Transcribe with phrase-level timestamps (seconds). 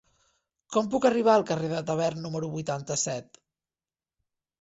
[0.75, 3.39] Com puc arribar al carrer de Tavern número vuitanta-set?